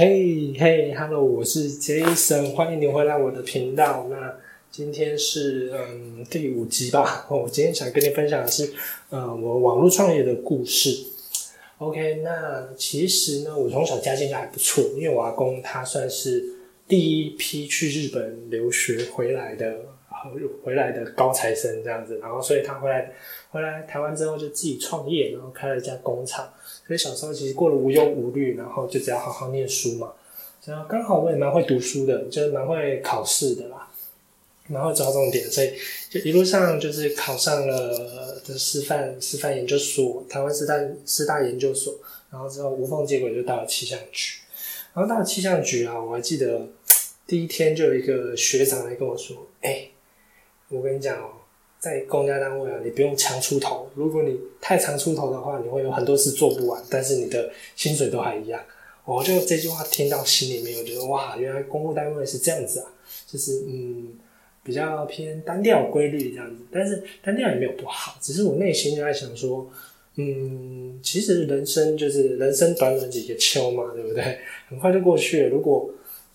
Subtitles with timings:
[0.00, 4.06] 嘿嘿，Hello，我是 Jason，欢迎你回来我的频道。
[4.08, 4.32] 那
[4.70, 7.26] 今天是嗯第五集吧。
[7.28, 8.72] 我今天想跟你分享的是，
[9.10, 11.04] 呃，我网络创业的故事。
[11.78, 16.44] OK，那其实呢，我从小家境就还不错，因为我阿公他算是
[16.86, 19.78] 第一批去日本留学回来的，
[20.62, 22.18] 回来的高材生这样子。
[22.18, 23.12] 然后，所以他回来
[23.50, 26.52] 回来台湾之后就自己创业，然后开了一家工厂。
[26.86, 30.12] 所以小时候其实过得无忧无虑，然后就只要好好念书嘛。
[30.64, 33.90] 然后刚好我也蛮会读书的，就是蛮会考试的啦，
[34.66, 35.72] 蛮会抓重点，所以
[36.10, 40.74] 就一路上就是考上了的师范师范研究所，台湾师大
[41.06, 41.94] 师大研究所。
[42.30, 44.40] 然后之后无缝接轨就到了气象局。
[44.92, 46.60] 然后到了气象局啊，我还记得
[47.26, 49.88] 第一天就有一个学长来跟我说：“哎，
[50.70, 51.30] 我跟你讲哦。”
[51.80, 53.88] 在公家单位啊，你不用强出头。
[53.94, 58.60] 如果你太强出头的话，你会有很多事做不完，但是你的薪水都还一样。
[59.04, 62.86] 我就这句话听到心里面，我觉得哇，原来公务单位是这样子啊，
[63.28, 64.08] 就是嗯，
[64.64, 66.56] 比较偏单调规律这样子。
[66.72, 69.70] 但是单调也没有不好，只是我内心就在想说，
[70.16, 74.40] 嗯，其实人生就是人生短短几个秋嘛，对不对？
[74.68, 75.48] 很快就过去了。
[75.48, 75.88] 如果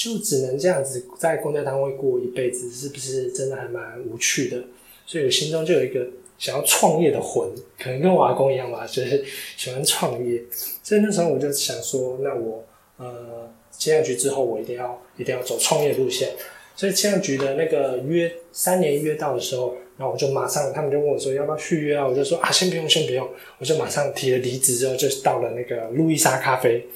[0.00, 4.56] 就只能这样子在公家单位过一辈子，是不是真的还蛮无趣的？
[5.04, 6.06] 所以我心中就有一个
[6.38, 7.46] 想要创业的魂，
[7.78, 9.22] 可能跟我阿公一样吧，就是
[9.58, 10.42] 喜欢创业。
[10.82, 12.64] 所以那时候我就想说，那我
[12.96, 16.30] 呃，气象局之后我一定要一定要走创业路线。
[16.74, 22.08] 所以气象局的那个约三年约到的时候，然后我就马上，他们就问我说要不要续约啊？
[22.08, 23.28] 我就说啊，先不用，先不用。
[23.58, 26.86] 我就马上提了离职之后，就到了那个路易莎咖啡，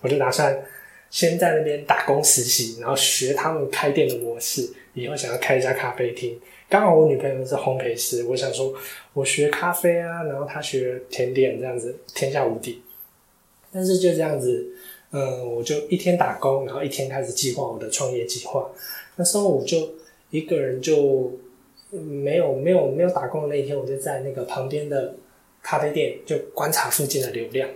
[0.00, 0.58] 我就打算
[1.14, 6.36] 先在那边打工实习，然后学他们开店的模式，以后想要开一家咖啡厅。
[6.68, 8.74] 刚好我女朋友是烘焙师，我想说，
[9.12, 12.82] 我学咖啡啊，然后她学甜点，这样子天下无敌。
[13.70, 14.66] 但是就这样子，
[15.12, 18.68] 嗯，我就一天打工，然后一天开始计划我的创业计划。
[19.14, 19.88] 那时候我就
[20.30, 21.32] 一个人，就
[21.90, 25.14] 没有没有没有打工的那一天，我就在那个旁边的
[25.62, 27.68] 咖啡店就观察附近的流量，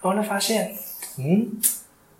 [0.00, 0.74] 然后呢发现，
[1.18, 1.60] 嗯，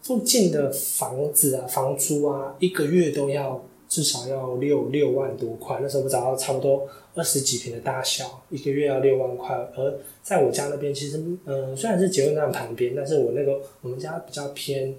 [0.07, 3.63] 附近的房子啊，房租啊，一个月都要。
[3.89, 9.57] 至少要六六万多块，那时候我找到差不多二十几平的大小，一个月要六万块。
[9.77, 9.95] 而
[10.25, 14.93] 在我家那边，其实嗯，虽然是捷运站旁边，但是我那个我们家比较偏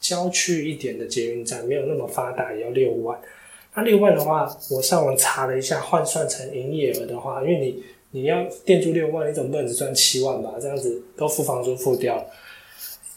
[0.00, 3.16] 郊区一点的捷运站，没有那么发达，也要六万。
[3.76, 10.54] 那六万的话，我上网查了一下，换算成营业额的话，因为你你要店租六万，你总不能只赚七万吧？
[10.60, 12.26] 这样子都付房租付掉了。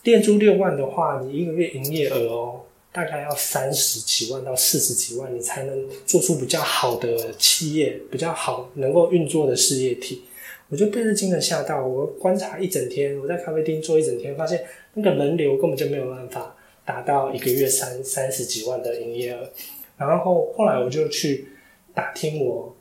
[0.05, 2.61] 店租六万的话，你一个月营业额哦。
[2.93, 10.23] 大概要三十几万到四十几万，你才能做出比较好的企业，比较好能够运作的事业体。
[10.69, 14.63] 我就被这惊了吓到，我观察一整天，我在咖啡厅做一整天，发现
[14.93, 16.55] 那个人流根本就没有办法
[16.85, 19.49] 达到一个月三三十几万的营业额。
[19.97, 21.49] 然后后来我就去
[21.93, 22.73] 打听我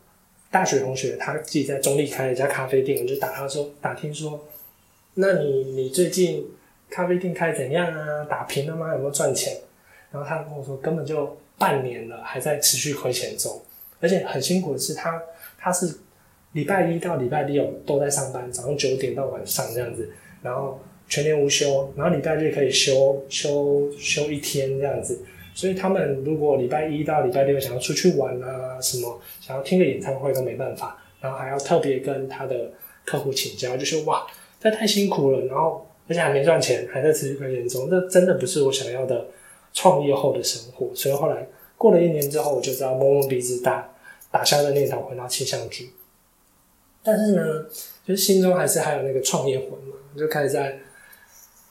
[0.49, 4.47] 大学同学，他自己在中立开了一家咖啡店，我就打他说打听说，
[5.15, 6.47] 那你你最近
[6.95, 8.25] 咖啡店开怎样啊？
[8.31, 8.93] 打平了吗？
[8.93, 9.53] 有没有赚钱？
[10.13, 13.61] 然后他跟我说，根本就半年了，还在持续亏钱中，
[13.99, 15.21] 而且很辛苦的是，他
[15.59, 15.93] 他是
[16.53, 20.09] 礼拜一到礼拜六都在上班，早上九点到晚上这样子，
[20.41, 20.79] 然后
[21.09, 25.21] 全年无休，然后礼拜日可以休休休一天这样子，
[25.53, 32.71] 所以他们如果礼拜一到礼拜六想要出去玩啊，什么想要听个演唱会都没办法，然后还要特别跟他的
[33.05, 34.25] 客户请教，就说哇，
[34.61, 39.27] 这太辛苦了，然后而且还没赚钱，还在持续亏钱中，那真的不是我想要的。
[39.77, 43.93] 创业后的生活，所以后来过了一年之后，我就知道摸摸鼻子打
[44.31, 45.91] 打消了念头，回到气象局。
[47.03, 47.67] 但是呢，
[48.07, 50.79] 就是心中还是还有那个创业魂嘛，就开始在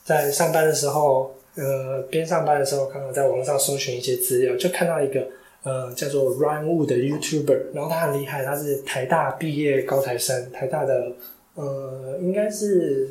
[0.04, 5.26] 在上班的时候，呃，边上班的时候，刚好在网上搜寻一些资料，就看到一个
[5.62, 11.10] 呃叫做 Run Wu 的 YouTuber，然后他很厉害，他是台大毕业高材生，台大的
[11.54, 13.08] 呃应该是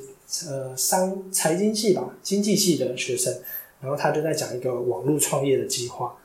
[0.47, 3.33] 呃商财经系吧，经济系的学生。
[3.81, 6.15] 然后他就在讲一个网络创业的计划，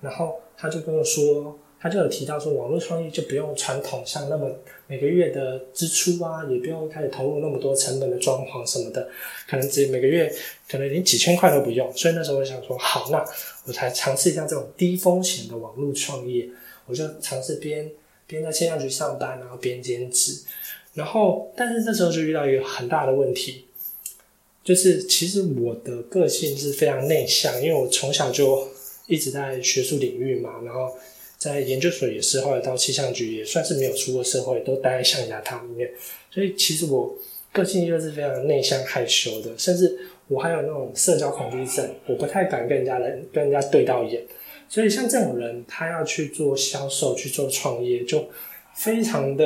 [0.00, 4.48] 然后他就跟我说，他就有提到说，网络创业就不用传统像那么
[4.86, 9.08] 每个月的支出啊，也不用开始投入那么多成本的装潢什么的，
[9.48, 10.32] 可能只每个月
[10.70, 11.92] 可能连几千块都不用。
[11.92, 13.24] 所以那时候我想说，好，那
[13.66, 16.48] 我才尝试一下这种低风险的网络创业，
[16.86, 17.90] 我就尝试边
[18.28, 20.42] 边在气象局上班，然后边兼职，
[20.94, 23.64] 然后但是这时候就遇到一个很大的问题。
[24.62, 28.68] 就是其实我的个性是非常内向，因为我从小就
[29.06, 30.94] 一直在学术领域嘛，然后
[31.38, 35.90] 在研究所也是，后来到气象局也算是没有出过社会，都待在象牙塔里面，
[36.30, 37.16] 所以其实我
[37.50, 44.22] 个性又是非常内向害羞的，甚至我还有那种社交恐惧症，我不太敢跟人家人跟人家对到眼，
[44.68, 48.24] 所以像这种人，他要去做销售、去做创业，就
[48.74, 49.44] 非常的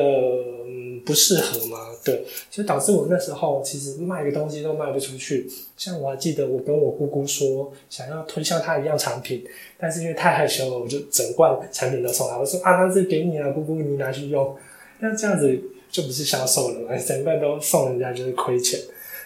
[0.66, 1.78] 嗯不适合嘛。
[2.04, 5.48] 对，所以导致我那时候其实卖个东西都卖不出去。
[5.76, 9.44] 像我还记得，我跟我姑姑说想要推销她一样产品，
[9.78, 12.36] 但是因为太害羞了，我就整罐产品都送她。
[12.36, 14.56] 我说啊，那是给你啊，姑姑你拿去用。
[14.98, 15.56] 那这样子
[15.90, 16.96] 就不是销售了嘛？
[16.96, 18.80] 整罐都送人家就是亏钱。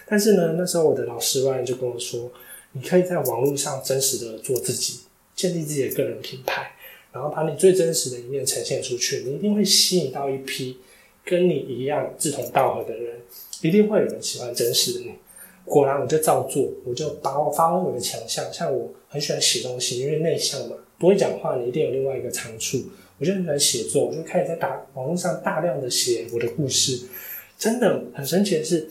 [0.07, 2.31] 但是呢，那时候我的老师万就跟我说，
[2.73, 4.99] 你可以在网络上真实的做自己，
[5.37, 6.71] 建立自己的个人品牌，
[7.13, 10.77] 然后把你最真实的一面呈现出去，你一定会吸引到一批
[11.23, 13.15] 跟你一样志同道合的人，
[13.61, 15.13] 一定会有人喜欢真实的你。
[15.63, 22.83] 果然，我就照做，我就把我发挥我的强项，像我很喜欢写东西，因为内向嘛，不会讲话，你一定有另外一个长处。
[23.19, 27.07] 我就很喜欢写作，我就开始在大网络上大量的写我的故事，
[27.57, 28.89] 真的很神奇的是。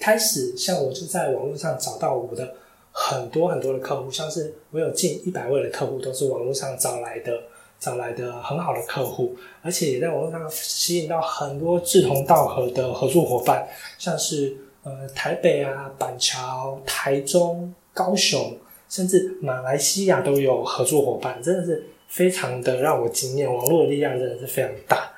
[0.00, 2.56] 开始像我就在网络上找到我的
[2.96, 7.36] 很多很多的客户，像是我有近一百位的客户都是网络上找来的，
[7.80, 13.66] 找来的很好的客户，而且也在网络上吸引到很多志同道合的合作伙伴，
[13.98, 18.56] 像是呃台北啊、板桥、台中、高雄，
[18.88, 23.52] 甚至马来西亚都有合作伙伴，真的是非常的让我惊艳。
[23.52, 25.10] 网络的力量真的是非常大。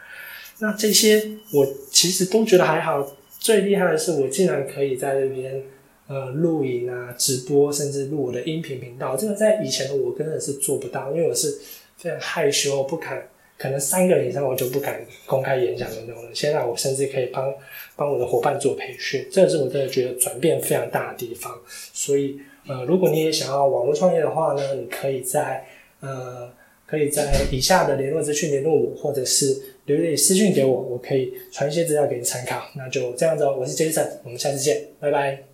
[0.60, 1.22] 那这些
[1.52, 3.06] 我其实都觉得还好。
[3.38, 5.62] 最厉害的是，我竟然可以在这边，
[6.08, 9.16] 呃，录影啊、直播，甚至录我的音频频道。
[9.16, 11.58] 这个在以前的我根本是做不到，因为我是
[11.96, 16.34] 非常害羞，不敢，可能三个人以上我就不敢公开演讲的那种人。
[16.34, 17.52] 现在我甚至可以帮
[17.96, 21.52] 帮我的伙伴做培训，这个是我真的觉得转变非常大的地方。
[21.92, 25.66] 所以，呃，如果你也想要网络创业的话呢，你可以在
[26.00, 26.50] 呃。
[26.88, 32.62] 可以在以下的联络资讯联络我，或者是留点私讯给我，我可以传一些资料给你参考。
[32.76, 35.45] 那就这样子哦，我是 Jason，我们下次见，拜拜。